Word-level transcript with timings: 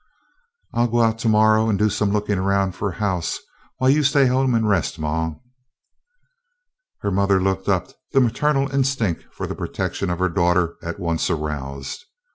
"I 0.73 0.81
'll 0.81 0.87
go 0.87 1.03
out 1.03 1.19
to 1.19 1.29
morrow 1.29 1.69
and 1.69 1.77
do 1.77 1.87
some 1.87 2.09
looking 2.11 2.39
around 2.39 2.71
for 2.71 2.89
a 2.89 2.95
house 2.95 3.37
while 3.77 3.91
you 3.91 4.01
stay 4.01 4.23
at 4.23 4.29
home 4.29 4.55
an' 4.55 4.65
rest, 4.65 4.97
ma." 4.97 5.35
Her 7.01 7.11
mother 7.11 7.39
looked 7.39 7.69
up, 7.69 7.89
the 8.11 8.19
maternal 8.19 8.73
instinct 8.73 9.25
for 9.31 9.45
the 9.45 9.53
protection 9.53 10.09
of 10.09 10.17
her 10.17 10.29
daughter 10.29 10.75
at 10.81 10.97
once 10.99 11.29
aroused. 11.29 12.03